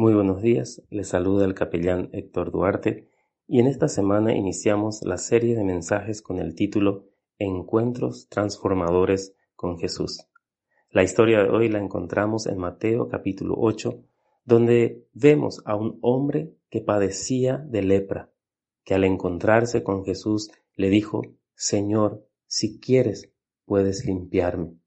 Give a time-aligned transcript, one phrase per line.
[0.00, 3.10] Muy buenos días, les saluda el capellán Héctor Duarte
[3.46, 7.04] y en esta semana iniciamos la serie de mensajes con el título
[7.38, 10.26] Encuentros transformadores con Jesús.
[10.88, 14.02] La historia de hoy la encontramos en Mateo capítulo 8,
[14.46, 18.30] donde vemos a un hombre que padecía de lepra,
[18.84, 21.20] que al encontrarse con Jesús le dijo,
[21.54, 23.34] Señor, si quieres,
[23.66, 24.78] puedes limpiarme.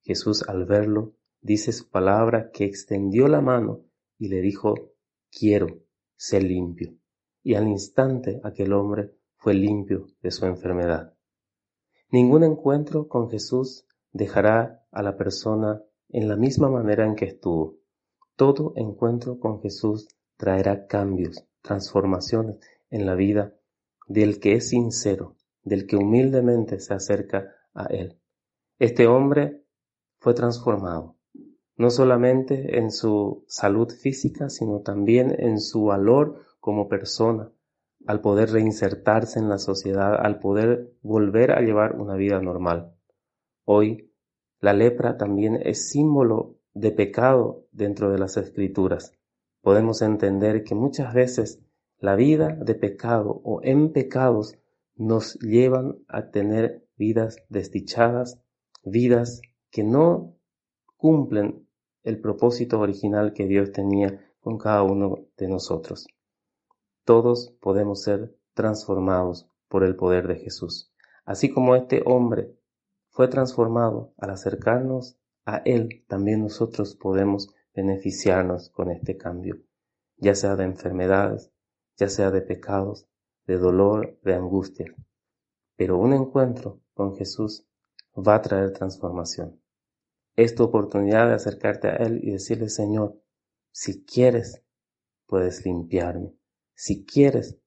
[0.00, 3.82] Jesús al verlo dice su palabra que extendió la mano
[4.18, 4.74] y le dijo,
[5.30, 5.66] quiero,
[6.16, 6.94] ser limpio.
[7.42, 11.14] Y al instante aquel hombre fue limpio de su enfermedad.
[12.10, 17.76] Ningún encuentro con Jesús dejará a la persona en la misma manera en que estuvo.
[18.36, 22.58] Todo encuentro con Jesús traerá cambios, transformaciones
[22.90, 23.54] en la vida
[24.06, 28.18] del que es sincero, del que humildemente se acerca a Él.
[28.78, 29.64] Este hombre
[30.18, 31.13] fue transformado
[31.76, 37.50] no solamente en su salud física, sino también en su valor como persona,
[38.06, 42.94] al poder reinsertarse en la sociedad, al poder volver a llevar una vida normal.
[43.64, 44.12] Hoy,
[44.60, 49.12] la lepra también es símbolo de pecado dentro de las escrituras.
[49.62, 51.60] Podemos entender que muchas veces
[51.98, 54.58] la vida de pecado o en pecados
[54.96, 58.40] nos llevan a tener vidas desdichadas,
[58.84, 60.36] vidas que no
[60.96, 61.63] cumplen
[62.04, 66.06] el propósito original que Dios tenía con cada uno de nosotros.
[67.04, 70.92] Todos podemos ser transformados por el poder de Jesús.
[71.24, 72.54] Así como este hombre
[73.08, 79.56] fue transformado al acercarnos a Él, también nosotros podemos beneficiarnos con este cambio,
[80.16, 81.50] ya sea de enfermedades,
[81.96, 83.06] ya sea de pecados,
[83.46, 84.94] de dolor, de angustia.
[85.76, 87.66] Pero un encuentro con Jesús
[88.16, 89.60] va a traer transformación.
[90.36, 93.20] Es tu oportunidad de acercarte a Él y decirle, Señor,
[93.70, 94.62] si quieres,
[95.26, 96.34] puedes limpiarme.
[96.74, 97.58] Si quieres,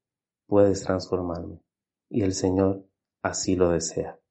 [0.47, 1.61] puedes transformarme.
[2.09, 2.85] Y el Señor
[3.21, 4.19] así lo desea.